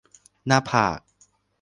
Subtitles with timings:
[0.45, 0.99] หน้าผาก